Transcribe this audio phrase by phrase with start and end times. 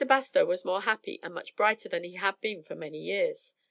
[0.03, 3.53] Bastow was more happy and much brighter than he had been for many years.